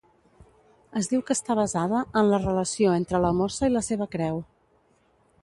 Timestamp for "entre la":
3.01-3.33